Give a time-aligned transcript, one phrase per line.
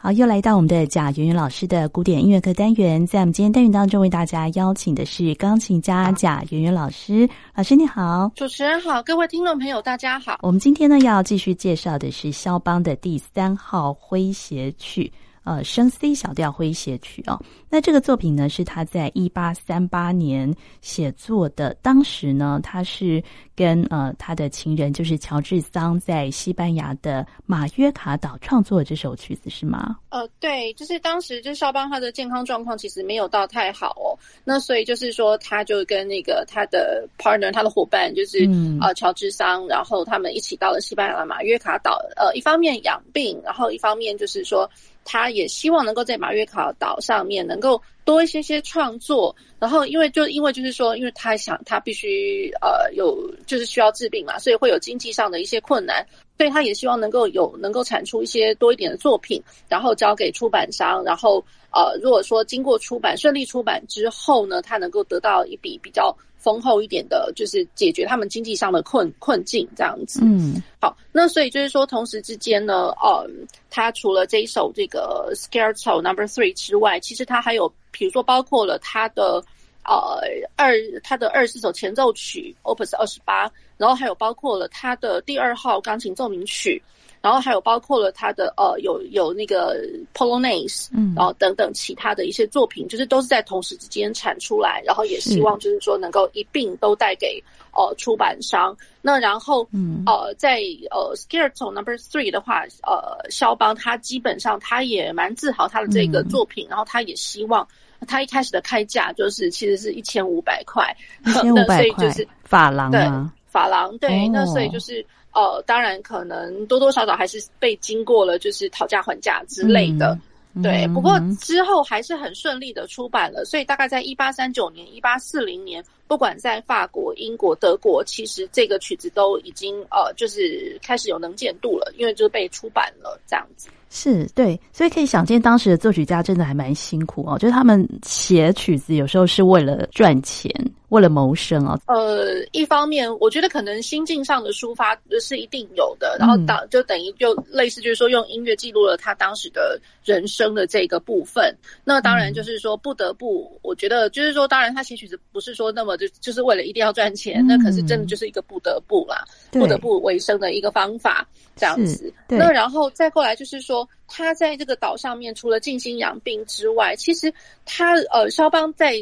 [0.00, 7.28] 好，又来到我们的贾圆圆老师的古典音乐课单元，在我们今天单元当中，为大家邀请的是钢琴家贾圆圆老师。
[7.52, 10.38] 老师你好，主持人好，各位听众朋友大家好。
[10.40, 15.12] 我们今天呢要继续介绍的是肖邦的第三号诙谐曲。
[15.48, 17.40] 呃，升 C 小调诙谐曲哦，
[17.70, 21.72] 那这个作品呢是他在一八三八年写作的。
[21.80, 23.22] 当时呢，他是
[23.56, 29.96] 跟呃他的情人就是乔治桑在西班牙的马约卡岛创作的这首曲子，是吗？
[30.10, 34.12] 呃，对，就是当时就是肖邦他的健康状况其实没有到太好哦，
[34.44, 44.68] 那所以就是说他就跟那个他的 partner 他的伙伴就是、嗯、呃乔治桑，然后他们一起到了西班牙的马约卡岛，呃，一方面养病，然后一方面就是说。
[45.10, 66.14] 他也希望能够在马约卡岛上面能够多一些些创作，然后因为就因为就是说，因为他想他必须呃有就是需要治病嘛，所以会有经济上的一些困难，所以他也希望能够有能够产出一些多一点的作品，然后交给出版商，然后呃如果说经过出版顺利出版之后呢，他能够得到一笔比较。
[66.38, 70.20] 丰厚一点的，就是解决他们经济上的困困境，这样子。
[70.22, 73.28] 嗯，好，那所以就是说，同时之间呢，呃，
[73.68, 79.42] 他除了这一首这个 Scherzo Number Three 之外，其实他还有，比如说包括了他的
[79.84, 80.20] 呃
[80.56, 86.80] 二他的二十四首前奏曲 Opus 二十八，然后还有包括了他的第二号钢琴奏鸣曲。
[87.20, 89.82] 然后还有包括了他的呃有有那个
[90.14, 98.76] Polonaise，嗯，然后等等其他的一些作品，就是都是在同时之间产出来，然后也希望就是说能够一并都带给呃出版商。
[99.02, 100.02] 那然后嗯。
[100.06, 107.66] 呃在呃 Scherzo Number Three 的话，呃肖邦他基本上他也蛮自豪他的这个作品，嗯、然后他也希望
[108.06, 110.96] 他一开始的开价就是其实是一千五百块，
[111.26, 113.00] 一千五百块，就是法郎对
[113.46, 115.04] 法郎对，哦、那所以就是。
[115.38, 120.18] 呃，当然可能多多少少还是被经过了，就是讨价还价之类的，
[120.54, 120.88] 嗯、对。
[120.88, 133.68] 不过之后还是很顺利的出版了，所以大概在一八三九年、一八四零年，不管在法国、英国、德国，其实这个曲子都已经呃，就是开始有能见度了，因为就是被出版了这样子。
[133.90, 140.50] 是对，所以可以想见，当时的作曲家真的还蛮辛苦哦，就是他们写曲子有时候是为了赚钱。
[140.88, 151.54] 为了谋生啊，呃，一方面我觉得可能心境上的抒发是一定有的，然后当就等于就类似就是说用音乐记录了他当时的人生的这个部分。
[151.84, 162.10] 那当然就是说不得不，我觉得就是说，当然他写曲子不是说那么就就是为了一定要赚钱，那可是真的就是一个不得不啦，不得不为生的一个方法这样子。
[162.28, 167.30] 那然后再过来就是说，他在这个岛上面除了静心养病之外，其实
[167.66, 168.94] 他呃肖邦在。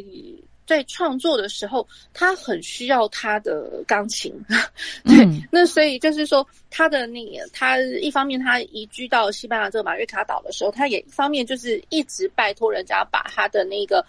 [0.66, 4.34] 在创作的时候，他很需要他的钢琴，
[5.06, 14.04] 对，嗯、那所以就是说，他的那个，他一方面他移居到西班牙这个马约卡岛的时候，他也一方面就是一直拜托人家把他的那个，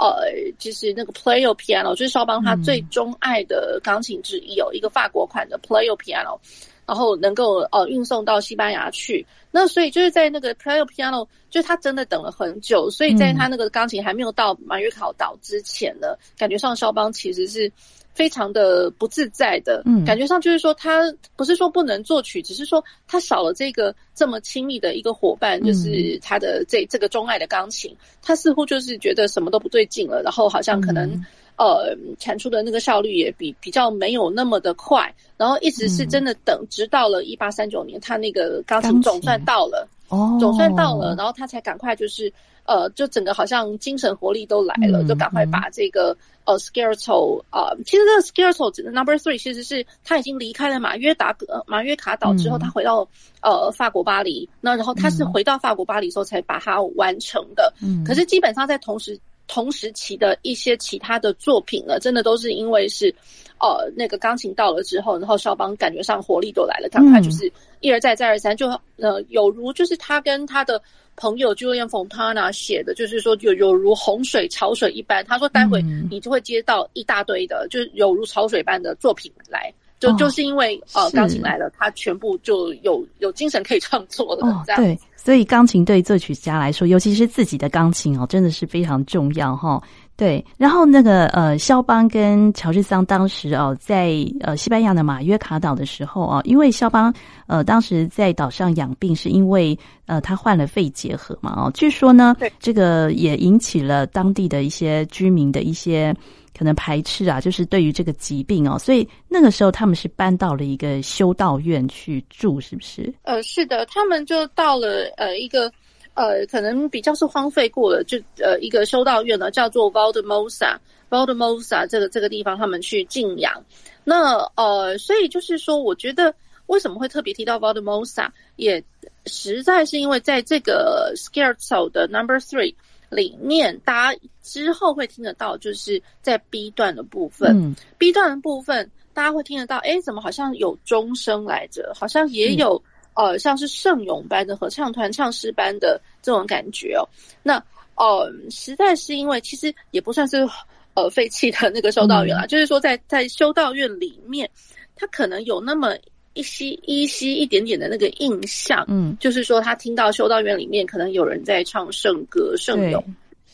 [0.00, 6.38] 呃，就是那个 Playo Piano，就是肖邦他最钟爱的钢琴之一，有一个法国款的 Playo Piano。
[6.86, 17.70] 然后能够呃运送到西班牙去，那所以就是在那个 Playo Piano，就他真的等了很久，所以在他那个钢琴还没有到马约考岛之前呢，嗯、感觉上肖邦其实是
[18.14, 21.02] 非常的不自在的，嗯，感觉上就是说他
[21.36, 31.08] 不是说不能作曲，只是说他少了这个这么亲密的一个伙伴，就是他的这这个钟爱的钢琴，他似乎就是觉得什么都不对劲了，然后好像可能。
[31.10, 31.26] 嗯。
[31.56, 39.02] 呃，产出的那个效率也比比较没有那么的快，然后一直是真的等，直到了一八三九年，他那个钢琴。
[39.02, 42.32] 总算到了，哦，总算到了，然后他才赶快就是，
[42.64, 53.08] 呃，就整个好像精神活力都来了，就赶快把这个呃 Scarecrow 啊，其实这个 Scherzo Number Three 其实是他已经离开了马约达格马约卡岛之后，他回到
[53.42, 59.18] 呃法国巴黎，那然后他是回到法国巴黎之后才把它完成的，嗯，可是基本上在同时。
[59.52, 63.12] 同时期的一些其他的作品呢，真的都是因为是，
[63.58, 68.68] 呃，那个钢琴到了之后，然后肖邦感觉上活力都来了，赶快就是一而再再而三，就
[68.98, 70.80] 呃有如就是他跟他的
[71.20, 75.22] 朋友 Julian Fontana 写的，就是说有有如洪水潮水一般。
[75.26, 84.98] 他说待会你就会接到一大堆的，就是有如潮水般的作品来，就就是因为呃钢琴来了，他全部就有有精神可以创作了，这样。
[85.14, 89.78] 所以钢琴对作曲家来说，尤其是自己的钢琴哦，真的是非常重要哈。
[90.20, 97.10] 对，然后那个呃，肖邦跟乔治桑当时哦，在呃西班牙的马约卡岛的时候啊，因为肖邦
[97.46, 99.74] 呃当时在岛上养病，是因为
[100.04, 106.14] 呃他患了肺结核嘛哦，据说呢，对这个也引起了当地的一些居民的一些
[106.54, 113.10] 可能排斥啊，就是对于这个疾病哦，所以那个时候他们是搬到了一个修道院去住，是不是？
[113.22, 115.72] 呃，是的，他们就到了呃一个。
[116.14, 120.76] 呃，可能比较是荒废过了，就呃一个修道院呢，叫做 Valdemosa
[121.08, 123.64] Valdemosa 这个这个地方，他们去静养。
[124.04, 126.34] 那呃，所以就是说，我觉得
[126.66, 128.82] 为什么会特别提到 Valdemosa，也
[129.26, 132.74] 实在是因为在这个 Scherzo 的 Number Three
[133.08, 141.92] 里面，大家之后会听得到，就是在 B 段的部分，嗯，B 段的部分，大家会听得到，哎，怎么好像有钟声来着？
[141.94, 142.82] 好像也有。
[143.20, 147.04] 嗯呃，像是圣咏般的合唱团唱诗班的这种感觉哦，
[147.42, 147.62] 那
[147.96, 150.48] 呃，实在是因为其实也不算是
[150.94, 154.48] 呃废弃的那个修道院啦，嗯、就是说在在修道院里面，
[154.96, 155.94] 他可能有那么
[156.32, 163.04] 一些依稀一点点的那个印象，嗯，就是说他听到修道院里面可能有人在唱圣歌、圣咏，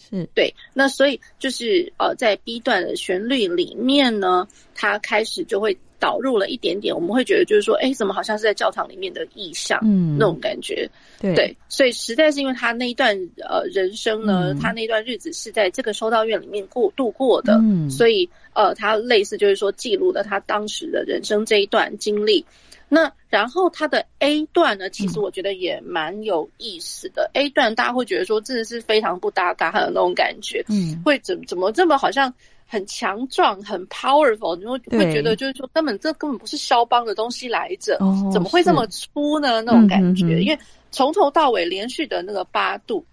[0.09, 0.25] 是。
[0.33, 5.77] 对，那所以就是呃，在 B 段的旋律里面呢，他开始就会。
[5.99, 10.89] 导入了一点点，我们会觉得就是说，哎，怎么好像是在教堂里面的意象，嗯，那种感觉，
[11.21, 22.45] 对，对，所以实在是因为他那一段呃人生呢，嗯、他那段日子是在这个修道院里面过度过的，嗯，所以呃，他类似就是说记录了他当时的人生这一段经历。
[22.89, 27.29] 那然后他的 A 段呢，其实我觉得也蛮有意思的。
[27.35, 32.33] 嗯、A 段大家会觉得说，真的是非常不搭嘎的那种感觉，嗯，会怎怎么这么好像。
[32.69, 39.63] 很强壮，很 powerful，你会会觉得就是说，根本这根本不是肖邦的东西来着，哦、怎么会这么粗呢？
[39.63, 40.59] 那种感觉，嗯、哼哼因为
[40.91, 43.07] 从头到尾连续的那个八度，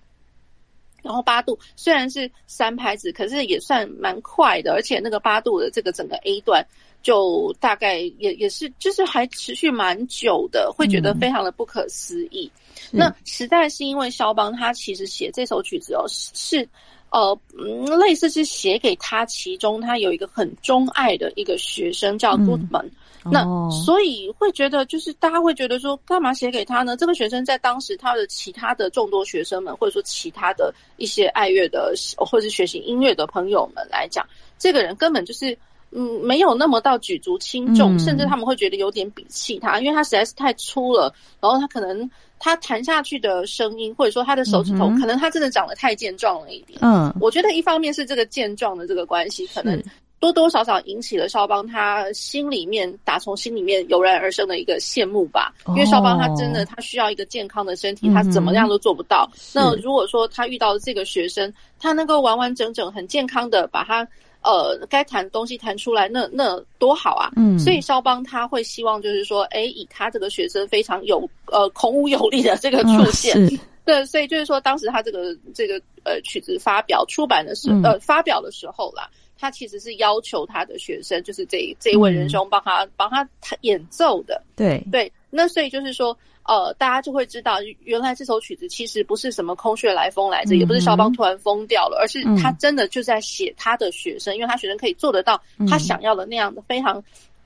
[1.03, 6.65] 然后八度虽然是三拍子，可是也算蛮快的，而且那个八度的这个整个 A 段
[7.03, 12.51] 就大概也也是就是还持续蛮久的，会觉得非常的不可思议。
[12.91, 16.67] 嗯、那实在是因为肖邦他其实写这首曲子哦是。
[17.13, 22.89] 呃，嗯，类似是写给他，其中他有一个很钟爱的一个学生叫 Goodman，
[23.23, 26.97] 嗯，那所以会觉得就是大家会觉得说，干嘛写给他呢？
[26.97, 34.27] 这个学生在当时他的其他的众多学生们，或者说其他的一些爱乐的或者是学习音乐的朋友们来讲，
[34.57, 35.57] 这个人根本就是。
[35.95, 41.13] 嗯，没有那么到举足轻重，嗯、甚至他们会觉得有点鄙弃他，因为他实在是太粗了。
[41.39, 42.09] 然后他可能
[42.43, 46.77] 他弹下去的声音，或者说他的手指头，嗯、可能他真的长得太健壮了一点。
[46.81, 49.81] 嗯，我觉得一方面是这个健壮的这个关系，可能
[50.19, 55.53] 多多少少引起了肖邦他心里面打从心里面油然而生的一个羡慕吧。
[55.63, 59.25] 哦、因为肖邦他真的他需要一个健康的身体，他怎么样都做不到。
[59.33, 64.05] 嗯、那如果说他遇到的这个学生，他能够完完整整很健康的把他。
[64.43, 67.31] 呃，该弹的东西弹出来，那那多好啊！
[67.37, 79.09] 嗯，所以肖邦他会希望就是说，哎，以他这个学生非常有呃孔武有力的这个出现，嗯、对，所以就是说，当时他这个这个呃曲子发表出版的时呃发表的时候啦，
[79.39, 84.83] 他其实是要求他的学生，就是这这一位仁兄帮他、嗯、帮他弹演奏的，对。
[84.91, 86.17] 对，那所以就是说。
[86.45, 97.01] 呃，大家就会知道，原来这首曲子其实不是什么空穴来风来着，嗯、也不是肖邦突然疯掉了，而是他真的就在写他的学生，嗯、因为他学生可以做得到他想要的那样的非常，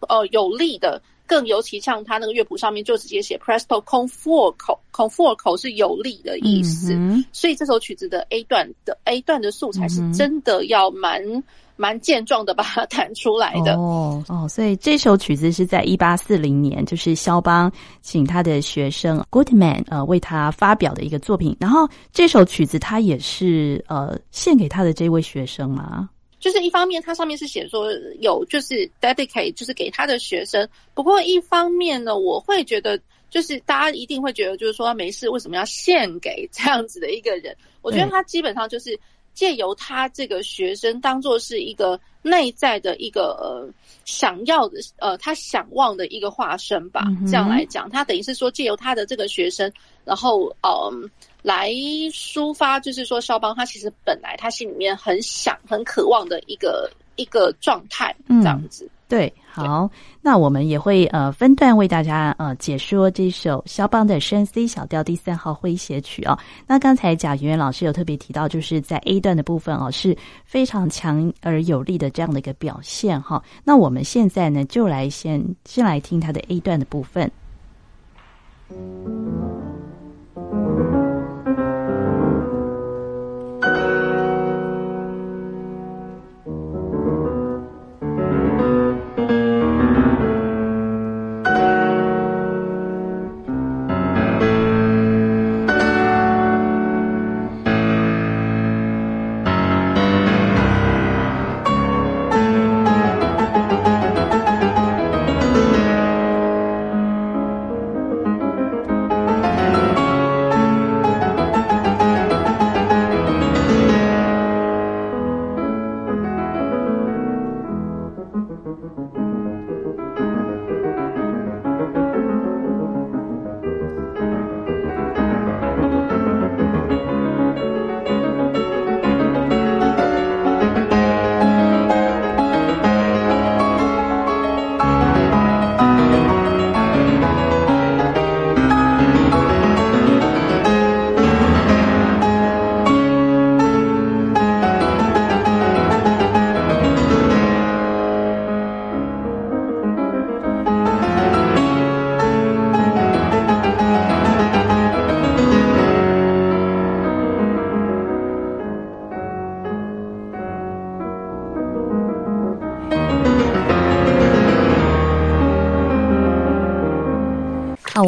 [0.08, 11.44] 呃，有力的，更尤其像他那个乐谱上面就直接写 presto con fuoco，con fuoco 是有力的意思，嗯、所以这首曲子的 A 段的 A 段的素材是真的要蛮。
[11.80, 17.72] 蛮健壮的，把它弹出来的哦哦，所以这首曲子是在一八四零年，就是肖邦
[18.02, 21.56] 请他的学生 Goodman 呃为他发表的一个作品。
[21.60, 26.10] 然后这首曲子他也是呃献给他的这位学生吗？
[26.48, 30.68] 就是一方面，它上面是写说有就是 dedicate，就是给他的学生。
[30.94, 32.98] 不过一方面呢，我会觉得
[33.30, 37.54] 就是大家一定会觉得就是说没事，为什么要献给 这样子的一个人？
[37.82, 38.98] 我觉得他基本上就是。
[39.38, 43.72] 借由他这个学生当做是一个内在的一个呃
[44.08, 49.70] 想要的呃他想望的一个化身吧，嗯、这样来讲，他等于是说借由他的这个学生，
[50.06, 51.10] 然后嗯、呃、
[51.42, 51.70] 来
[52.14, 58.86] 抒发，就是说肖邦他其实本来他心里面很想很渴望的一个一个状态，这样子。
[58.86, 59.90] 嗯对，好，
[60.22, 66.38] 那我们也会呃分段为大家呃解说这首肖邦的升 C 小调第三号诙谐曲哦。
[66.68, 73.44] 那刚才贾圆圆老师有特别提到，就是在 A 段的部分哦是非常强而有力的这样的一个表现哈、哦。
[73.64, 77.32] 那我们现在呢就来先先来听他的 A 段的部分。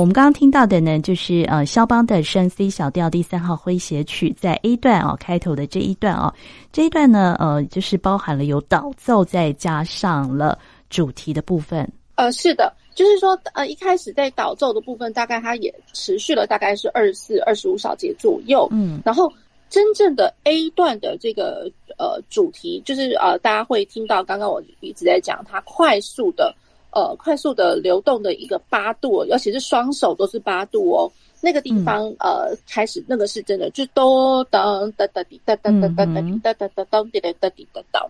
[0.10, 6.34] 们刚刚听到的呢，就是呃，肖邦的升 C 小调第三号诙谐曲，在 A 段哦开头的这一段哦，
[6.74, 10.58] 这一段呢，呃，就是包含了有导奏，再加上了
[10.90, 11.88] 主题的部分。
[12.16, 18.68] 呃，是的，就是说，呃，一开始在导奏的部分，大概它也持续了大概是二十四、二十五小节左右。
[18.72, 19.32] 嗯，然后
[19.70, 26.56] 真正的 A 段的这个呃主题，就是呃，大家会听到刚刚我一直在讲它快速的。
[26.92, 31.12] 呃，快速的流动的一个八度，而且是双手都是八度哦。
[31.42, 38.10] 那个地方，呃，开始那个是真的，就哆噔噔噔滴噔噔噔噔噔滴噔噔噔咚滴噔滴噔咚。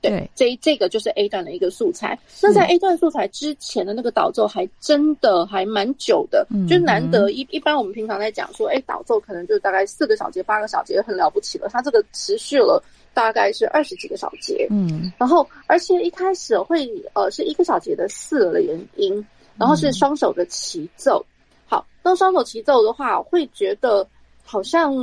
[0.00, 2.16] 对，这这个就是 A 段的一个素材。
[2.40, 11.68] 那在 A 段素材之前的那个导奏还真的还蛮久的，就难得一一般我们平常在讲说，哎，导奏可能就大概四个小节、八个小节，很了不起了。
[11.68, 12.80] 它这个持续了。
[13.18, 21.26] 大概是二十几个小节，嗯，然后而且一开始会呃是一个小节的四连音，然后是双手的齐奏。
[21.66, 24.06] 好，那双手齐奏的话，会觉得
[24.44, 24.94] 好像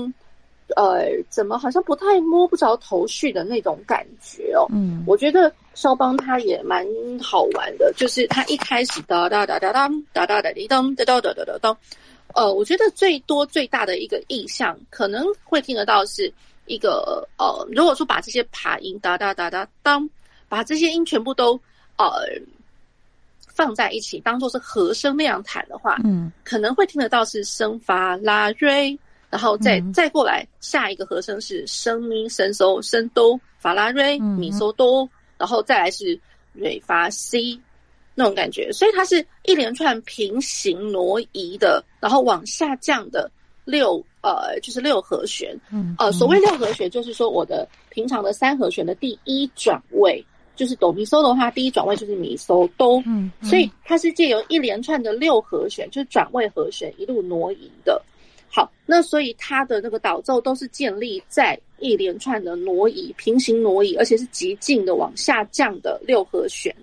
[0.77, 4.65] 呃怎么好像不太摸不着头绪的那种感觉哦。
[4.71, 6.87] 嗯，我觉得肖邦他也蛮
[7.21, 11.77] 好玩的，就是他一开始哒哒哒哒当哒哒哒滴当哒哒哒哒哒当，
[12.33, 16.31] 呃，我觉得最多最大的一个印象可能会听得到是。
[16.65, 20.09] 一个呃，如果说把这些爬音哒哒哒哒当，
[20.49, 21.53] 把这些音全部都
[21.97, 22.05] 呃
[23.47, 28.97] 放在一起，当做是和声那样弹的话，嗯，可能会听得到是升发拉瑞，
[29.29, 35.07] 然后再、嗯、再过来下一个和声是升咪升嗦升哆发拉瑞咪嗦哆，
[35.37, 36.19] 然后再来是
[36.53, 37.61] 瑞发西
[38.13, 43.29] 那种感觉，所以它是一连串平行挪移的，然后往下降的。
[43.67, 45.55] 六呃，就是六和弦。
[45.71, 52.99] 嗯，呃，所谓六和弦，就是说我的平常的三和弦的第一转位，就是哆咪嗦的话，第一转位就是咪嗦哆。
[53.05, 58.01] 嗯，所以它是借由一连串的六和弦，就是转位和弦一路挪移的。
[58.49, 66.75] 好，那所以它的那个导奏都是建立在一连串的挪移、平行挪移，而且是极尽的往下降的六和弦，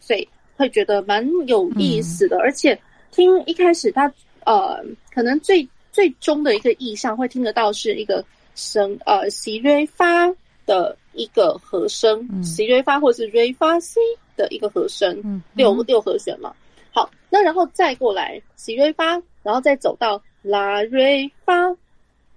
[0.00, 2.38] 所以会觉得蛮有意思的。
[2.38, 2.76] 嗯、而且
[3.12, 4.12] 听一开始它
[4.44, 4.82] 呃，
[5.14, 10.26] 可能最最终的一个意象会听得到是一个声呃西瑞发
[10.66, 14.00] 的一个和声西瑞发或者是瑞发西
[14.36, 16.52] 的一个和声，嗯、六六和弦嘛。
[16.90, 21.54] 好，那然后再过来西瑞发，然后再走到拉瑞发，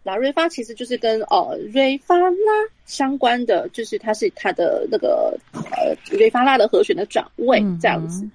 [0.04, 2.52] 拉瑞发其实就是跟哦瑞发拉
[2.86, 8.28] 相关的，就是它是它的那个呃瑞发拉的和弦的转位这样子。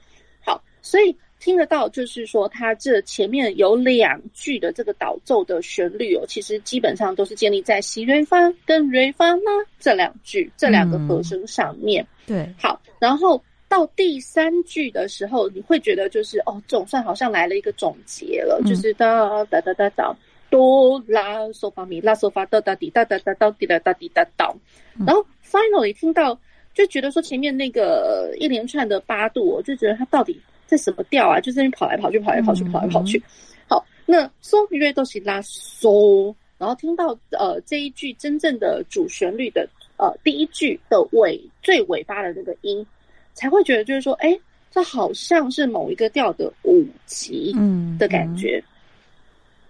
[0.45, 1.15] 好，所以。
[1.41, 12.07] 听得到，就是说，它这前面有两句的这个导奏的旋律哦，其实基本上都是建立在西瑞发跟瑞发呢这两句这两个和声上面。
[12.27, 20.15] 嗯、对，好，然后到第三句的时候，你会觉得就是哦，总算好像来了一个总结了，嗯、就是哒哒哒哒哒
[20.51, 24.55] 哆拉嗦发咪拉嗦发哒哒滴哒哒哒哒滴哒哒滴哒哒，
[25.07, 26.39] 然后 finally 听到
[26.75, 30.39] 就觉得说前面那个一连串的八度，我就觉得它到底。
[30.71, 31.41] 这什么调啊？
[31.41, 33.21] 就在那边跑来跑去，跑来跑去，跑来跑去。
[33.67, 42.87] 好，那嗦咪瑞哆西拉嗦，然后听到呃这一句真正的主旋律的呃第一句的尾最尾巴的那个音，
[43.35, 44.39] 才会觉得就是说，哎，
[44.71, 48.63] 这好像是某一个调的五级嗯的感觉。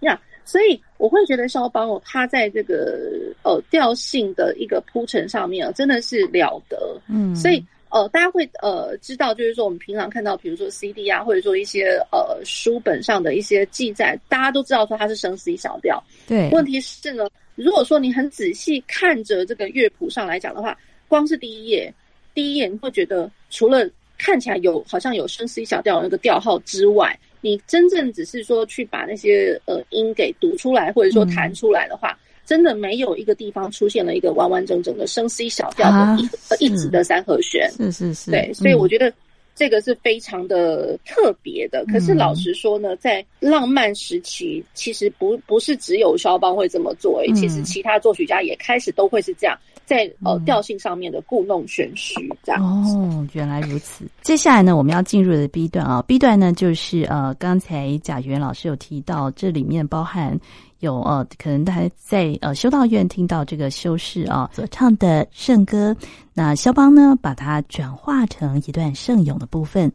[0.01, 7.01] 呀、嗯嗯 yeah，所以我会觉得肖邦哦，他在这个呃调性的一个铺陈上面啊，真的是了得。
[7.07, 7.65] 嗯，所以。
[7.91, 16.01] 呃，大家会呃知道，就是说我们平常看到，比如说 CD 啊，或者说一些呃书本上的一些记载，大家都知道说它是升 C 小调。
[16.27, 20.77] 对，问题是呢，如果说你很仔细看着这个乐谱上来讲的话，
[21.09, 21.93] 光是第一页，
[22.33, 23.85] 第一页你会觉得除了
[24.17, 32.11] 看起来有好像有升 C 小调那个调号之外，你真正只是说去把那些呃音给读出来，或者说弹出来的话。
[32.11, 39.09] 嗯真的没有一个地方出现了一个完完整整的升 C 小调的一、啊、一直的三和弦，是是是，对，所以我觉得
[39.55, 41.81] 这个是非常的特别的。
[41.87, 52.61] 嗯、可是老实说呢，在浪漫时期，其实不不是只有肖邦会这么做，嗯、其实其他作曲家也开始都会是这样，在呃调性上面的故弄玄虚这样。
[52.61, 54.03] 哦，原来如此。
[54.23, 60.37] 接下来呢，我们要进入的 B 段啊，B 段呢就是呃，刚才贾元老师有提到，这里面包含。
[60.81, 65.95] 有呃，可能大家在呃修道院听到这个修士啊所唱的圣歌，
[66.33, 69.91] 那肖邦呢把它转化成一段圣咏的部分。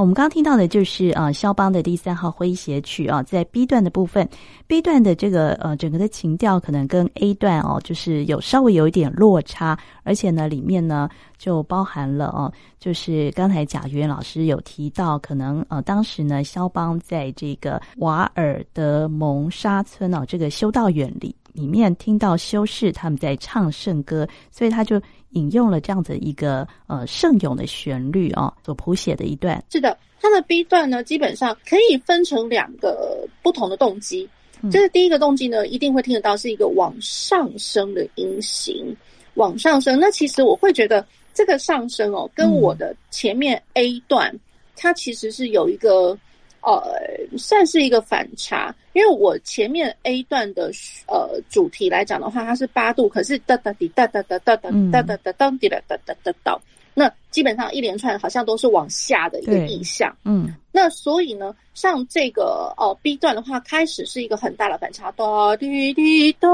[0.00, 4.26] 我们刚刚听到的就是呃肖邦的第三号诙谐曲啊，在 B 段的部分
[4.66, 25.00] ，B 段的这个呃整个的情调可能跟 A 段哦，就是有稍微有一点落差，而且呢里面呢就包含了哦，就是刚才贾元老师有提到，可能呃当时呢肖邦在这个瓦尔德蒙沙村哦这个修道院里里面听到修士他们在唱圣歌，所以他就。
[25.34, 29.64] 引用了这样子一个呃圣咏的旋律哦，所谱写的一段。
[29.70, 34.28] 是的，它的 B 段呢，基本上可以分成两个不同的动机。
[34.72, 38.92] 这是第一个动机呢，一定会听得到是一个往上升的音型，
[39.34, 40.00] 往上升。
[40.00, 44.36] 那其实我会觉得这个上升哦，跟我的前面 A 段，
[44.74, 46.18] 它其实是有一个。
[46.62, 50.70] 呃，算是一个反差，因为我前面 A 段的
[51.06, 56.60] 呃主题来讲的话，它是八度，可是哒哒滴哒哒哒哒哒哒哒哒哒滴哒哒哒哒哒，
[56.92, 66.48] 那基本上一连串好像都是往下的一个意象，嗯，那所以呢，像这个哦 B 段的话，开始是一个很大的反差，哒滴滴哒，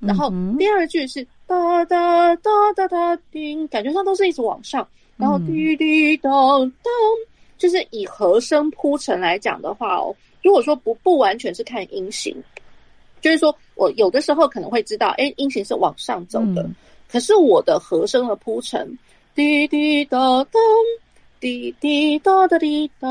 [0.00, 4.88] 然后第二句是哒哒哒哒哒叮，感觉上都是一直往上，
[5.18, 6.90] 然后滴滴哒哒。
[7.58, 12.34] 就是以和声铺陈来讲的话哦，如果说不不完全是看音型，
[13.20, 16.74] 就是说我有的时候可能会知道，哎，音型是往上走的，嗯、
[17.10, 18.98] 可是我的和声的铺陈，
[19.34, 20.58] 滴滴答答，
[21.40, 23.08] 滴滴答答滴答，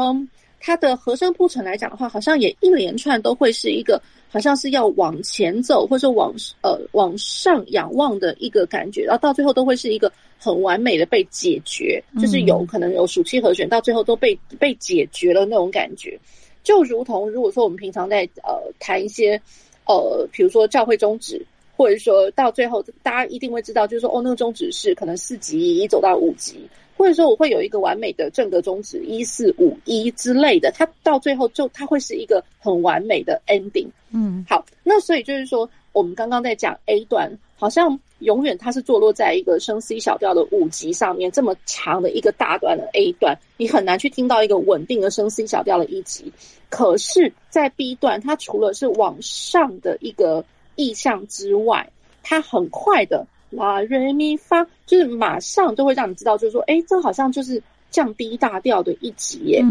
[0.60, 4.02] 它的和声铺陈来讲的话，好像也一连串都会是一个。
[4.30, 16.20] 好像是要往前走，或者说往呃往上仰望的一个感觉，然后到最后都会是一个很完美的被解决，就是有可能有暑期和弦，到最后都被被解决了那种感觉，
[16.64, 19.42] 就如同如果说我们平常在呃谈一些
[19.86, 21.44] 呃，比如说教会宗旨，
[21.76, 26.68] 或者说到最后大家一定会知道，就是说哦，那个宗旨是可能四级一走到五级。
[26.98, 33.88] 或者说我会有一个完美的正格宗旨一四五一之类的，它到最后就它会是一个很完美的 ending。
[34.10, 46.34] 嗯，好，那所以就是说，我们刚刚在讲 A 段，好像永远它是坐落在一个升 C 小调的五级上面，这么长的一个大段的 A 段，你很难去听到一个稳定的升 C 小调的一级。
[46.70, 50.44] 可是，在 B 段，它除了是往上的一个
[50.76, 51.88] 意象之外，
[52.24, 53.28] 它很快的。
[53.52, 59.62] 哇瑞咪发，就是马上就会让你知道，就是说，哎，这好像就是降低大调的一级耶。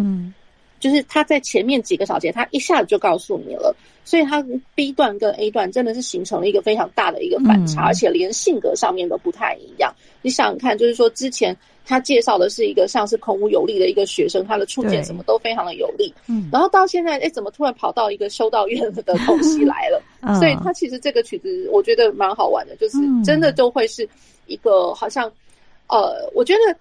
[0.80, 9.94] 就是他在前面几个小节，他一下子就告诉你了，所以他 B 段跟 A 段真的是形成了一个非常大的一个反差，嗯、而且连性格上面都不太一样。
[10.22, 11.56] 你想想看，就是说之前。
[11.88, 16.12] 他介绍的是一个像是孔武有力的一个学生，他的触键什么都非常的有力。
[16.26, 20.02] 嗯，然后到现在，哎，怎么突然跑到一个修道院的东西来了？
[20.22, 24.08] 嗯、所以他其实这个曲子我觉得蛮好玩的，就是真的都会是
[24.46, 25.30] 一个好像，
[25.86, 26.76] 呃，我觉得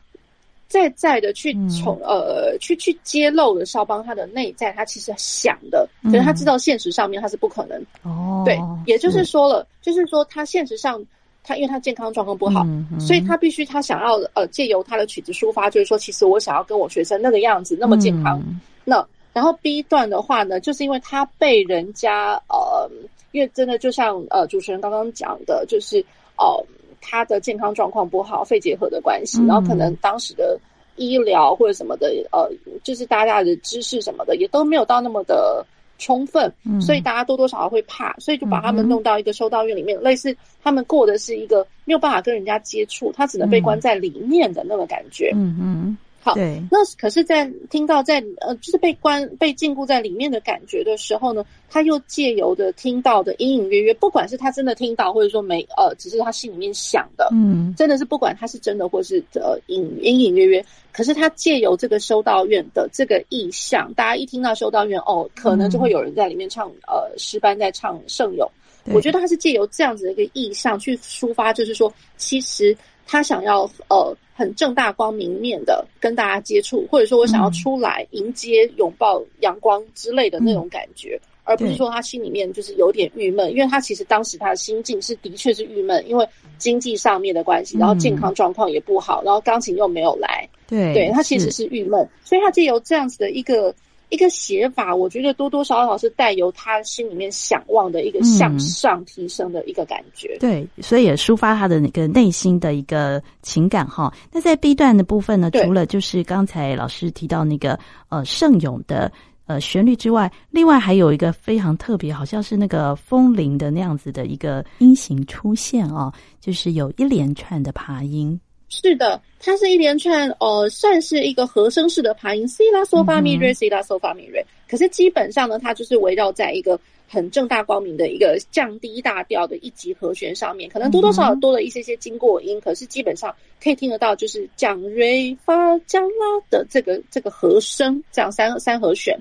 [0.75, 7.81] 在在的去从呃去去揭露的肖邦他的内在，他其实想的，可是他知道现实上面他是不可能。
[8.03, 11.01] 哦，对，也就是说了，就是说他现实上。
[11.47, 18.41] 他因为他健康状况不好，嗯嗯、所以他必须他想要呃借由他的曲子抒发，就是说其实我想要跟我学生那个样子那么健康。
[18.47, 22.89] 嗯、那然后 B 段的话呢，就是因为他被人家呃，
[23.31, 26.03] 因为真的就像呃主持人刚刚讲的，就是
[26.35, 26.65] 哦、呃、
[27.05, 30.59] 他的健康状况不好，肺结核的关系，嗯、然后可能当时的
[30.95, 32.49] 医疗或者什么的呃，
[32.83, 35.65] 就是大家的知识什么的也都没有到那么的。
[35.97, 45.31] 充分，所以大家多多少少会怕，所以就把他们弄到一个修道院里面，类似他们过的是一个没有办法跟人家接触，他只能被关在里面的那个感觉。
[45.33, 45.97] 嗯嗯。
[46.25, 46.59] 好，对。
[46.71, 68.49] 那可是，在听到在呃，就是被关被禁锢在里面的感觉的时候呢，他又借由的听到的隐隐约约，不管是他真的听到，或者说没呃，只是他心里面想的，嗯，真的是不管他是真的或是呃隐隐隐约约，可是他借由这个修道院的这个意象，大家一听到修道院哦，可能就会有人在里面唱呃诗班在唱圣咏，
[68.85, 74.11] 我觉得他是借由这样子的一个意象去抒发，就是说其实他想要呃。
[74.37, 93.73] 很正大光明面的跟大家接触，或者说我想要出来迎接、拥抱阳光之类的那种感觉，嗯、而不是说他心里面就是有点郁闷，因为他其实当时他的心境是的确是郁闷，因为经济上面的关系，然后健康状况也不好，然后钢琴又没有来，对，对他其实是郁闷，所以他借由这样子的一个。
[94.09, 100.37] 一个写法，我觉得多多少少是带有他心里面想望的一个向上提升的一个感觉。
[100.37, 104.13] 嗯、对，所以也抒发他的那个内心的一个情感哈。
[104.31, 109.11] 那在 B 段的部分呢，除了就是刚才老师提到那个呃盛勇的
[109.47, 118.39] 呃旋律之外，另外还有一个非常特别，好像是那个风铃的那样子的一个音型出现啊，就是有一连串的爬音。
[118.69, 124.43] 是的，它是一连串，呃，算是一个和声式的爬音，C 拉嗦发咪瑞，C 拉嗦发咪瑞。
[124.67, 139.17] 可是基本上呢，它就是围绕在一个很正大光明的一个降低大调的一级和弦上面，可能多多少少多了一些些经过音，可是基本上可以听得到，就是降瑞发降拉的这个这个和声，这样三三和弦。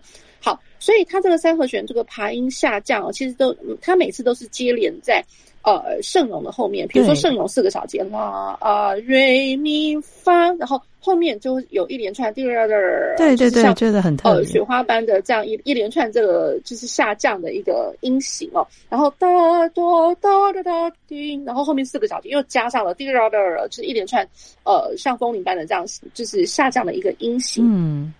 [0.75, 5.25] 好，所以它这个三和弦这个爬音下降，其实都它每次都是接连在。
[5.67, 19.27] 呃，圣咏的后面，比如说圣咏四个小节，啦啊瑞咪发，然后后面就有一连串，对对对，觉得很特别，呃，雪花般的这样一一连串这个就是下降的一个音型哦，然后哒
[19.69, 19.83] 哒
[20.21, 24.23] 哒哒哒叮，然后后面四个小节又加上了滴啦啦，就是一连串
[24.65, 25.83] 呃像风铃般的这样
[26.13, 27.65] 就是下降的一个音型。
[27.67, 28.13] 嗯，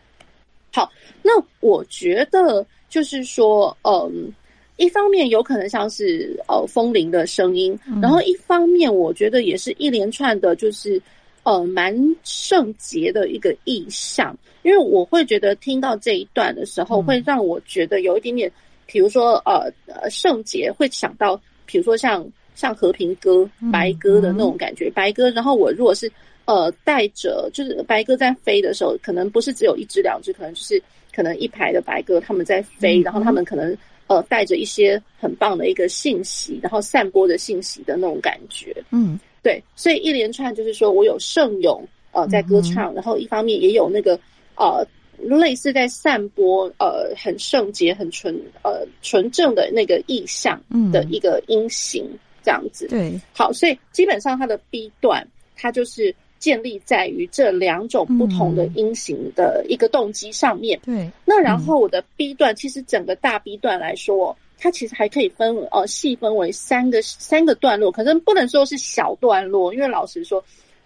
[0.75, 0.91] 好，
[1.23, 4.33] 那我觉得就是说，嗯。
[4.77, 11.01] 一方面有可能像是呃风铃的声音，然后一方面我觉得也是一连串的，就是
[11.45, 18.51] 呃蛮圣洁的一个意象，因为我会觉得听到这一段的时候，会让我觉得有一点点，
[18.85, 25.31] 比如说呃呃圣洁，会想到比如说像像和平鸽、白鸽的那种感觉，白鸽。
[25.31, 26.11] 然后我如果是
[26.47, 30.83] 呃带着，就是白鸽在飞的时候，可能不是只有一只两只，可能就是
[31.15, 33.77] 可能一排的白鸽他们在飞，然后他们可能。
[34.07, 44.13] 呃，带着一些很棒的一个信息，然后散播着信息的那种感觉，嗯，对，所以一连串就是说我有圣咏呃在歌唱，嗯、然后一方面也有那个
[44.57, 52.07] 呃类似在散播呃很圣洁、很纯呃纯正的那个意象的一个音型，
[52.43, 55.27] 这样子，对，好，所以基本上它的 B 段
[55.57, 56.15] 它就是。
[56.45, 60.79] 建立在于这两种不同的音型的一个动机上面。
[60.85, 70.45] 对、嗯，那然后我的 B 段，其实整个大 B 段来说，它其实还可以分呃细分为三个三个段落，可是不能说是小段落，因为老实说，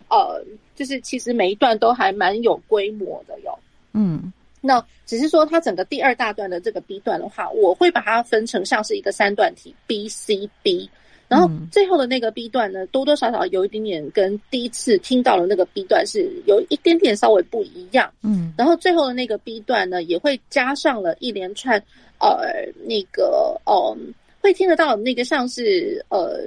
[0.08, 0.40] 呃，
[0.76, 3.58] 就是其实每一段都还蛮有规模的哟。
[3.94, 10.88] 嗯，那只是说它整个第二大段的这个 B 段的话，我会把它分成像是一个三段体 B C B。
[11.28, 18.10] 然后最后的那个 B 段呢，多多少少有一点点跟第一次听到的那个 B 段是有一点点稍微不一样。
[18.22, 21.78] 嗯，然后最后的那个 B 段呢，也会加上了一连串
[22.18, 23.96] 呃那个呃
[24.40, 26.40] 会听得到那个像是呃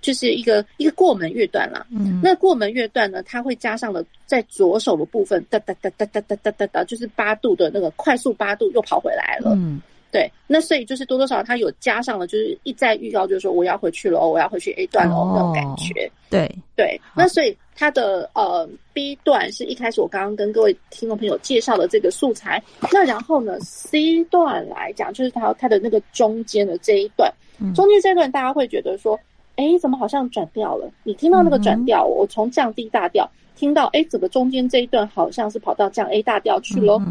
[0.00, 1.86] 就是一个一个过门乐段啦。
[1.90, 9.52] 嗯，那过门乐段呢，它会加上了在左手的部分哒哒哒哒哒哒哒哒哒，就是八度的那个快速八度又跑回来了。
[9.56, 9.78] 嗯。
[10.12, 16.10] 对，那所以就是多多少少他有加上了，就是一再预告，就是说我要回去了哦，我要回去 A 段了哦，那种感觉。
[16.30, 27.30] 对对，那所以他的呃 B 段是一开始我刚刚跟各位听众朋友介绍的这个素材，那然后呢 C 段来讲，就是他他的那个中间的这一段，
[27.74, 29.18] 中间这一段大家会觉得说，
[29.56, 30.90] 哎，怎么好像转调了？
[31.02, 36.98] 你听到那个转调，我从降 D 大调听到，哎，整个中间这一段好像是跑到降 A 大调去喽。
[37.00, 37.04] 是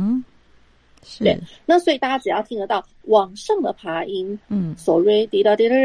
[1.19, 5.75] 对，那所以大家只要听得到往上的爬音，嗯，所瑞滴答滴答，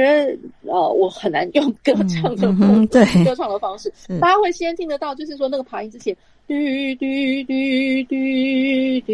[0.66, 3.04] 呃，我很难用歌唱的、嗯、对。
[3.24, 6.14] 歌唱的方式，大家会先听得到，就是说那个爬音之前，
[6.46, 6.54] 嘟
[6.98, 7.06] 嘟
[7.46, 7.54] 嘟
[8.08, 8.14] 嘟
[9.06, 9.12] 嘟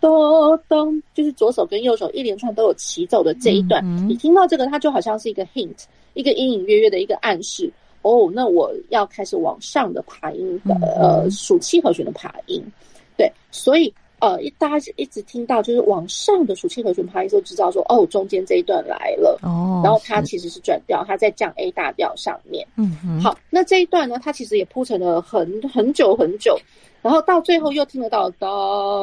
[0.00, 12.62] 咚咚，就是左手跟右手一连串都有齐奏的这一段，嗯、你听到这个，它就好像是一个 hint，一个隐隐约约的一个暗示，哦，那我要开始往上的爬音的，呃，属七和弦的爬音，
[13.16, 13.92] 对，所以。
[14.24, 19.82] 呃，一大家一直听到就是往上的属性和弦拍音，就知道说哦，中间这一段来了哦。
[19.84, 22.66] 然后它其实是转调，它在降 A 大调上面。
[22.76, 26.58] 嗯哼，好，那这一段呢，它其实也铺陈了很很久很久，
[27.02, 28.48] 然后到最后又听得到哒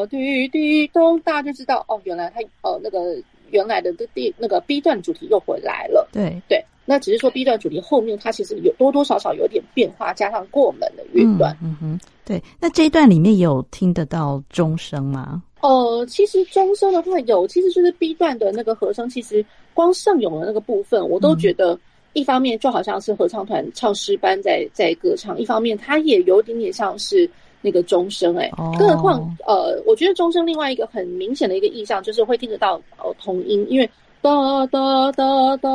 [0.10, 3.16] 滴滴咚，大家就知道哦，原来它呃那个
[3.52, 6.08] 原来的第那个 B 段主题又回来了。
[6.12, 6.64] 对对。
[6.84, 11.56] 那只是说 B 段主题后面它其实有多多少少有点变化，加上过门的乐段。
[11.62, 12.42] 嗯，嗯哼，对。
[12.60, 15.42] 那这一段里面有听得到钟声吗？
[15.62, 21.80] 呃，其实钟声的话有，其实就是 B 段的那个和声，其实光圣咏的那个部分，我都觉得
[22.14, 27.30] 一方面就好像是合唱团唱诗班在在歌唱，一方面它也有点点像是
[27.62, 28.36] 那个钟声。
[28.38, 33.90] 哎，更何况呃，我觉得钟声另外一个很明显的一个意象就是会听得到呃同音，因为。
[34.24, 35.70] 哒哒哒哒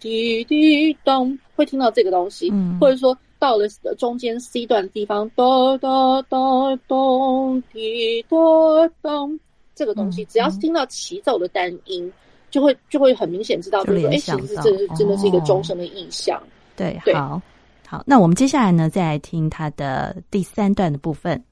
[0.00, 5.44] 滴滴咚，会听到这个东西，嗯、或者说到了中间 C 段的地方，哒
[5.78, 6.36] 哒哒
[6.88, 8.36] 咚滴哒
[9.00, 9.38] 咚，
[9.72, 12.12] 这个东西只要是听到齐奏的单音，嗯、
[12.50, 16.36] 就会就会很明显知道，就是说，哎，其实这是真的是一个钟声的意象。
[16.38, 17.40] 哦、对，对，好，
[17.90, 21.42] 好，那我们接下来呢，再来听他的第三段的部分。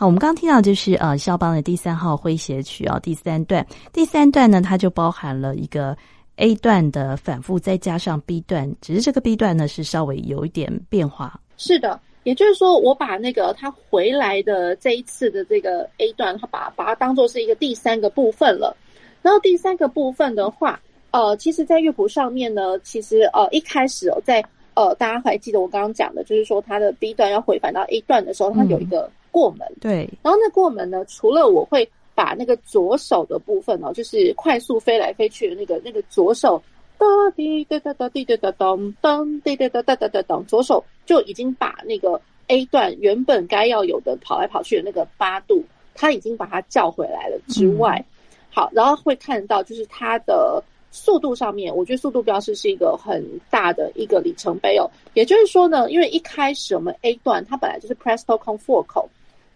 [0.00, 5.94] 好，我们刚刚听到就是呃，肖邦的第三号诙谐曲啊，第三段，第三段呢，它就包含了一个
[6.36, 11.38] A 段的反复，再加上 B 段，只是这个 B 段呢是稍微有一点变化。
[11.58, 18.74] 是的，也就是说，我把那个他回来的这一次的这个 A 段，他把把它当做是一个第三个部分了。
[19.20, 29.10] 然后第三个部分的话，呃，其实在乐谱上面呢，其实呃一开始哦，在呃大家还记得我刚刚讲的，就是说它的 B 段要回返到 A 段的时候，它有一个。
[29.30, 36.62] 过门，对，然后那过门呢，除了我会把那个左手的部分哦，就是快速飞来飞去的那个那个左手，
[36.98, 45.64] 哒滴哒哒哒滴哒哒咚咚滴哒哒哒哒哒咚，左手就已经把那个 A 段原本该要有的跑来跑去的那个八度，
[45.94, 48.04] 他已经把它叫回来了之外，
[48.50, 50.62] 好，然后会看到就是它的。
[50.92, 54.90] 速度上面，我觉得速度标示是一个很大的一个里程碑哦。
[55.14, 59.06] 也就是说呢，因为一开始我们 A 段它本来就是 Presto con Fuoco，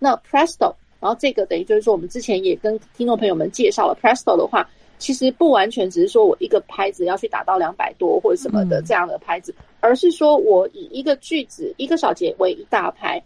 [0.04, 13.18] 那 Presto，然后这个等于就是说我们之前也跟听众朋友们介绍了 Presto 的话，其实不完全只是说我一个拍子要去打到两百多或者什么的这样的拍子，嗯，而是说我以一个句子一个小节为一大拍，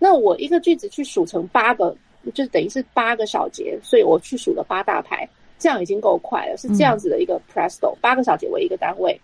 [0.00, 1.96] 那我一个句子去数成八个，
[2.34, 5.28] 就等于是八个小节，所以我去数了八大拍。
[5.56, 9.18] 这样已经够快了，是这样子的一个 presto，八个小节为一个单位。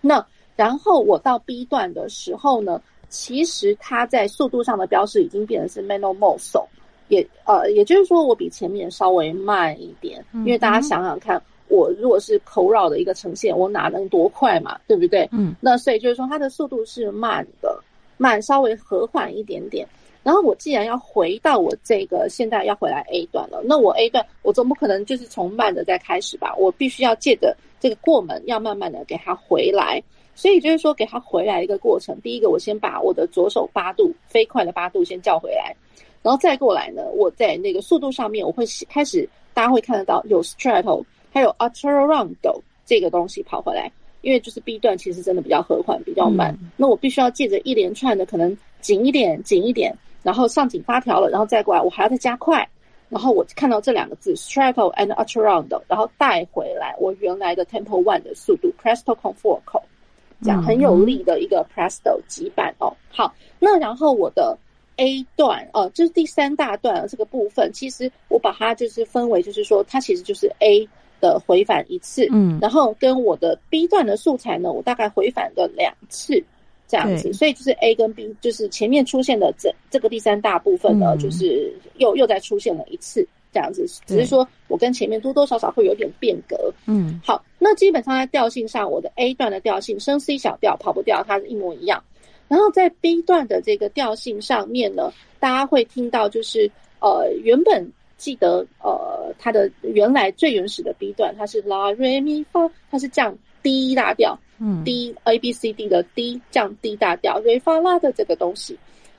[0.00, 6.64] 那然后我到 B 段的时候呢，其实它在速度上的标示已经变成是 meno mosso，
[7.08, 15.28] 也呃，也就是说我比前面稍微慢一点，因为大家想想看，我如果是口绕的一个呈现，我哪能多快嘛，对不对？
[15.32, 17.82] 嗯，那所以就是说它的速度是慢的，
[18.16, 19.86] 慢稍微和缓一点点。
[20.22, 26.54] 然后我既然要回到我这个现在要回来 A 段了，那我 A 段我总不可能就是从慢的再开始吧？
[26.56, 30.02] 我必须要借着这个过门，要慢慢的给它回来。
[30.38, 32.16] 所以就是说，给他回来一个过程。
[32.20, 35.74] 第一个，我先把我的左手八度飞快的八度先叫回来，
[36.22, 46.56] 然后再过来呢，我在那个速度上面，我会开始大家会看得到有 straddle，还有 atturando 这个东西跑回来，因为就是 B 段其实真的比较和缓，比较慢。
[46.60, 49.92] 嗯、那我必须要借着一连串的可能紧一点，紧一点。
[50.22, 52.64] 然后上紧发条了，然后再过来，我还要再加快。
[53.08, 59.82] 然后我看到这两个字 straddle and atturando，然后带回来我原来的 tempo one 的速度 presto con fuoco，
[60.42, 62.92] 这样很有力的一个 presto 急板哦。
[63.10, 64.56] 好，那然后我的
[64.96, 70.88] A 段哦、呃，就是第三大段这个部分，其实我把它就是分为，就是说它其实就是 A
[71.20, 76.42] 的回返一次，嗯，然后跟我的 B 段的素材呢，我大概回返了两次。
[76.90, 86.56] 这样子，所以就是 A 跟 B，就是前面出现的这这个第三大部分呢，嗯、就是又又再出现了一次，这样子，只是说我跟前面多多少少会有点变革。
[86.86, 92.02] 嗯，好，那基本上在调性上，我的 A 段的调性升 C 小调跑不掉，它是一模一样。
[92.46, 104.38] 然后在 B 段的这个调性上面呢，大家会听到就是呃，原本记得呃，它的原来最原始的 B 段，它是拉瑞咪发，它是降 D 大调。
[104.60, 108.76] 嗯，D A B C D 的 D 降 D 大调瑞发拉的这个东西，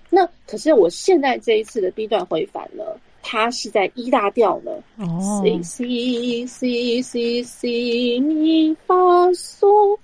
[0.10, 2.84] 那可是我现在这一次的 B 段回返呢，
[3.32, 4.72] 它是在一大调呢。
[4.98, 8.96] 哦，C C C C C 咪发
[9.34, 9.96] 嗦，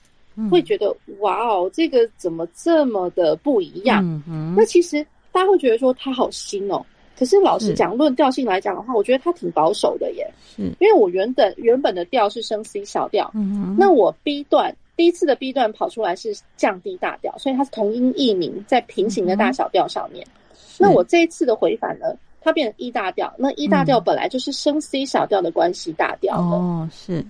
[0.52, 4.22] 会觉得哇哦，这个怎么这么的不一样？
[4.56, 6.86] 那其实大家会觉得说它好新哦，
[7.18, 10.32] 可是老实讲，论调性来讲的话，我觉得它挺保守的耶。
[10.58, 14.76] 嗯，因为我原本原本的调是升 C 小调，嗯，那我 B 段。
[14.96, 20.26] 第一次的 B 段跑出来是降 D 大调，所以它是同音异名，在平行的大小调上面。
[20.26, 22.06] 嗯、那我这一次的回返呢，
[22.45, 23.34] 它变成 E 大调。
[23.38, 26.43] 那 E 大调本来就是升 C 小调的关系大调的。
[26.43, 27.25] 哦，是，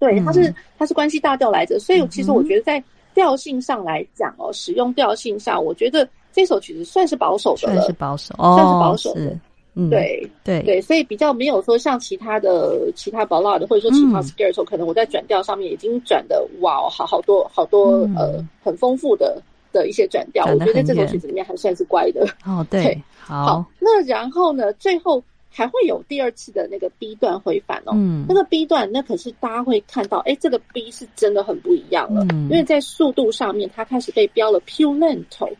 [0.00, 1.78] 对，它是它是关系大调来着。
[1.78, 2.82] 所以其实我觉得在
[3.14, 9.38] 调性上来讲哦，使用调性上，我觉得这首曲子算是保守的了，算是保守，哦、算是保守的。
[9.74, 19.40] 嗯，对对对，所以比较没有说像其他的其他 ballad 或者说其他 scherzo，可能我在转调上面已经转的哇，好好多好多呃很丰富的
[19.72, 22.26] 的一些转调，我觉得这首曲子里面还算是乖的。
[22.44, 23.44] 哦， 对，好。
[23.44, 27.92] 好，那然后呢，最后还会有第二次的那个 B 段回返哦。
[27.94, 35.50] 嗯，那个 B 段那可是大家会看到，哎，这个 B 是真的很不一样了，嗯，因为在速度上面它开始被标了 più lento，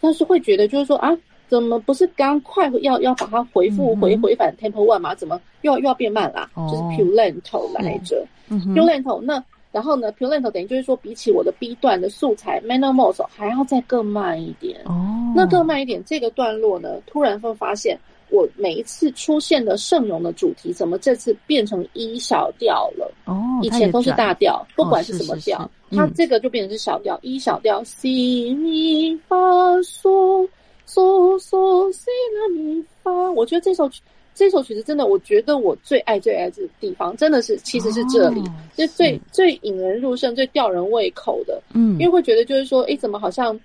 [0.00, 1.10] 但是会觉得就是说啊，
[1.48, 5.14] 怎么不是刚快要要把它回复回回返 tempo one 吗？
[5.14, 6.50] 怎么又要又要变慢啦？
[6.54, 9.42] 哦，就是 più lento 来着，嗯，più lento 那。
[9.72, 14.80] 然后呢，più lento 等于就是说，比起我的 B 段的素材 meno mosso 还要再更慢一点。
[14.84, 17.96] 哦，那更慢一点，这个段落呢，突然会发现，
[18.30, 23.12] 我每一次出现的圣咏的主题，怎么这次变成 E 小调了？
[23.26, 30.48] 哦，以前都是大调，不管是什么调，哦、它这个就变成是小调一、嗯、小调，Si mi fa sol
[30.88, 33.30] sol sol si la mi fa。
[33.32, 34.02] 我觉得这首曲。
[34.40, 38.42] 这首曲子真的，我觉得我最爱最爱这个地方，真的是其实是这里，
[38.74, 41.62] 就、哦、最最引人入胜、最吊人胃口的。
[41.74, 43.60] 嗯，因为会觉得就是说，哎，怎么好像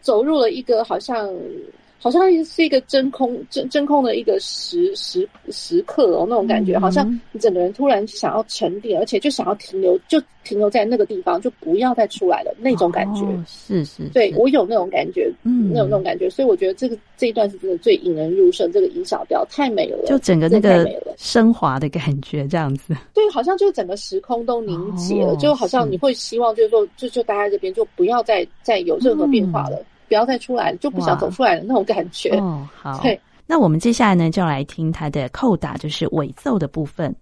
[0.00, 1.28] 走入了一个好像。
[2.02, 13.22] 好像是一个真空真真空的一个时时时刻哦，那种感觉，好像你整个人突然想要沉淀，而且就想要停留，就停留在那个地方，就不要再出来了那种感觉。
[13.22, 20.84] 哦、是是，是，对我有那种感觉，嗯，那种那种感觉，所以我觉得这个这一段是真的最引人入胜，这个尹小调太美了，就整个那个
[21.16, 22.96] 升华的感觉这样子。
[23.14, 29.76] 对，好像就整个时空都凝结了，哦、就好像你会希望就是说，就就待在这边，就不要再再有任何变化了。
[29.76, 32.28] 嗯不要再出来了，就不想走出来的那种感觉。
[32.36, 33.00] 哦， 好。
[33.02, 37.14] 对，那我们接下来呢，就要来听他的扣打，就是尾奏的部分。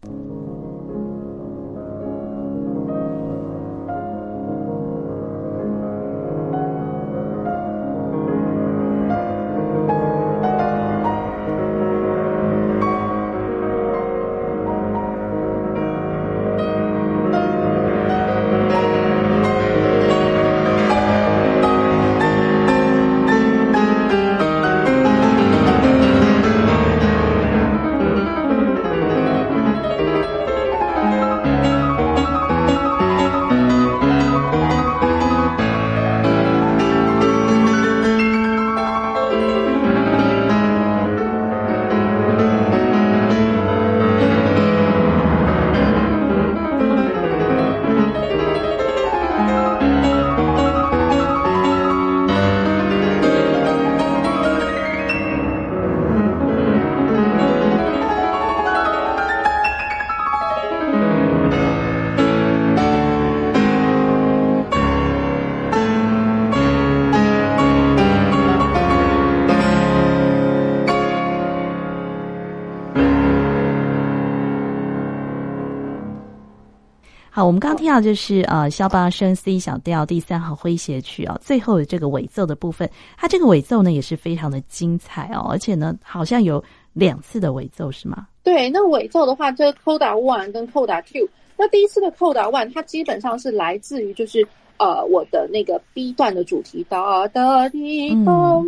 [77.50, 88.28] 我们刚刚听到就是呃，肖邦升 C 小调第三号诙谐曲啊，最后的这个尾奏的部分，它这个尾奏呢也是非常的精彩哦，而且呢好像有两次的尾奏是吗？
[88.44, 94.46] 对，那尾奏的话，这个 Coda One 跟 Coda Two，那第一次的 Coda One 它基本上是来自于就是
[94.76, 98.64] 呃我的那个 B 段的主题哒哒滴咚，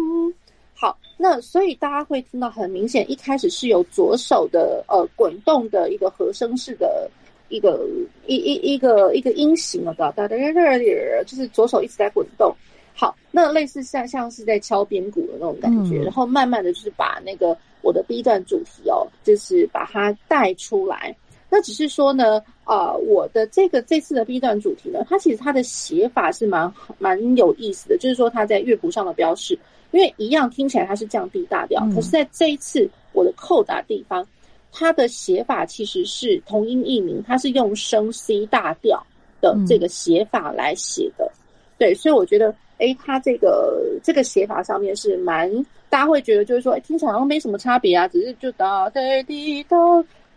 [0.75, 7.09] 好，那所以大家会听到很明显，一开始是有左手的呃滚动的一个和声式的。
[7.53, 7.87] 一个
[8.27, 10.79] 一一一个一个音型了，哒哒哒哒哒，
[11.27, 12.55] 就是左手一直在滚动。
[12.95, 21.15] 好，那类似像像是在敲边鼓的那种感觉，嗯、然后慢慢的就是把那个我的 B 段主题哦，就是把它带出来。
[21.51, 29.59] 那只是说呢，啊、呃，我的这个这次的 B 段主题呢，它其实它的写法是蛮蛮有意思的，就是说它在乐谱上的标示，
[29.91, 34.27] 因为一样听起来它是降低大调，嗯、可是在这一次我的扣打地方。
[34.73, 39.01] 它的写法其实是同音异名，它是用升 C 大调
[39.41, 41.37] 的这个写法来写的，嗯、
[41.79, 45.53] 对，所以我觉得，哎，它这个这个写法上面是蛮，
[45.91, 49.77] 大家会觉得就是说，诶，听起来好像没什么差别啊，只是就哒哒滴哒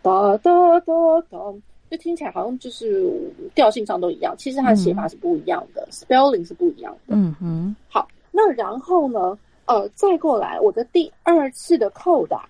[0.02, 0.92] 哒哒哒
[1.30, 1.38] 哒，
[1.90, 3.10] 就听起来好像就是
[3.54, 7.16] 调性上都一样，其实它的写法是不一样的，嗯，spelling 是不一样的。
[7.16, 12.46] 嗯哼，好，那然后呢，呃，再过来我的第二次的扣打。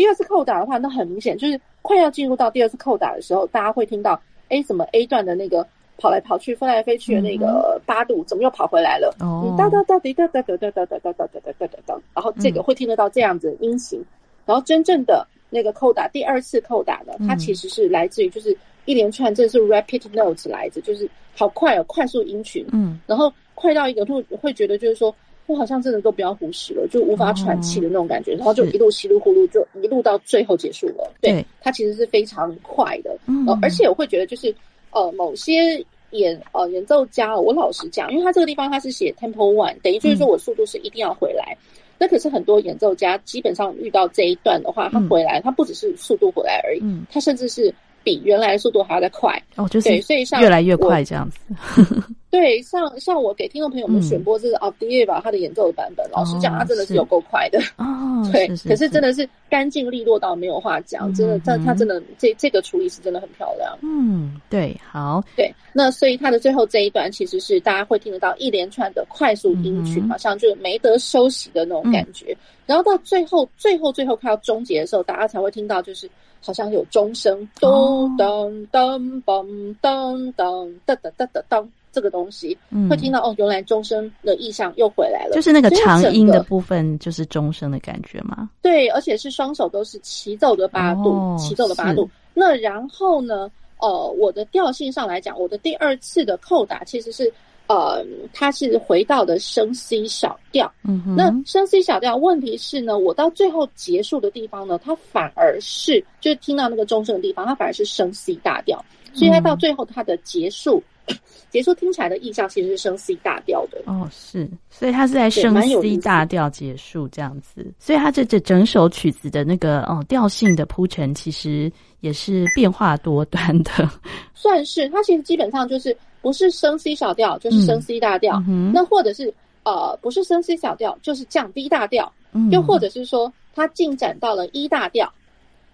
[0.00, 5.66] 第二次扣打的话，那很明显就是快要进入到第二次扣打的时候，大家会听到，哎，怎么 A 段的那个
[5.98, 9.14] 跑来跑去、飞来飞去的那个八度，怎么又跑回来了？
[9.20, 14.02] 哦，哒哒哒滴哒哒哒哒哒哒哒哒哒哒哒哒，然后这个会听得到这样子的音型。
[14.46, 22.66] 然后真正的那个扣打，第二次扣打呢，它其实是来自于就是一连串，这是 rapid notes 来着，就是好快哦，快速音群。
[22.72, 25.14] 嗯，然后快到一个会会觉得就是说。
[25.50, 31.12] 我好像真的都不要呼吸了，就无法喘气的那种感觉，哦、然后就一路稀里呼噜，就一路到最后结束了。
[31.20, 34.54] 对，对它其实是非常快的，嗯、呃，而且我会觉得就是
[34.90, 41.56] 呃，某些演呃演奏家，我老实讲，因为他这个地方他是写 tempo one，等于就是说我速度是一定要回来。
[41.74, 47.72] 嗯、那可是很多演奏家基本上遇到这一段的话，他回来，他不只是速度回来而已，嗯，他甚至是
[48.02, 49.40] 比原来的速度还要再快。
[49.56, 51.38] 哦，就是对，所以像越来越快这样子。
[52.30, 57.58] 对，像像我给听众朋友们选播这个奥迪耶吧，他的演奏的版本，老实讲，他真的是有够快的。
[57.76, 63.76] 哦，对， 可是真的是干净利落到没有话讲，真的，但他真的这这个处理是真的很漂亮。
[63.82, 72.36] 嗯，对，好，对，那所以他的最后这一段其实是大家会听得到一连串的快速音群，好像就是没得休息的那种感觉。
[72.64, 76.08] 然后到最后最后最后快要终结的时候，大家才会听到就是
[76.40, 81.68] 好像有钟声，咚咚咚咚咚咚哒哒哒哒咚。
[81.92, 88.48] 这个东西嗯会听到、嗯、哦，原来钟声的意象又回来了，就是那个长音的部分，就是钟声的感觉吗？
[88.62, 92.08] 对，而且是双手都是齐奏的八度，哦、齐奏的八度。
[92.32, 97.32] 那然后呢，呃，我的调性上来讲，我的第二次的扣打其实是
[97.66, 100.72] 呃，它是回到的升 C 小调。
[100.84, 110.82] 嗯哼，那升 C 小调，问题是呢，我到最后结束的地方呢，它反而是就是听到那个钟声的地方，它反而是升 C 大调，所以它到最后它的结束。
[111.10, 111.16] 嗯
[111.50, 113.82] 结束听起来的印象其实是升 C 大调的。
[113.86, 123.70] 哦，是，所以它是在升 C 大调结束这样子，所以它这这整首曲子的那个哦调性的铺陈其实也是变化多端的，
[124.32, 129.32] 算是它其实基本上就是不是升 C 小调就是升 C 大调，嗯、那或者是
[129.64, 135.12] 呃不是升 C 小调就是降 D 大调，嗯、又或者是说它进展到了 E 大调，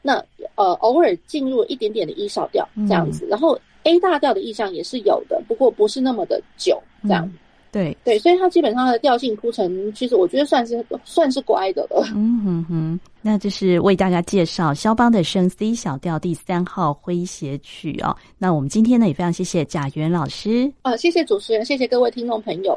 [0.01, 0.25] 那
[0.55, 3.59] 呃偶尔进入一点点的 E 小调这样子，嗯、然后。
[3.87, 7.25] A 大调的意象也是有的，不过不是那么的久，这样。
[7.25, 7.39] 嗯、
[7.71, 12.05] 对对，所以它基本上的调性铺陈，其实我觉得算是算是乖的了。
[12.15, 18.17] 嗯哼哼，那这是为大家介绍肖邦的升 C 小调第三号诙谐曲哦。
[18.39, 22.77] 那我们今天呢也非常谢谢贾元老师啊，谢谢主持人，谢谢各位听众朋友。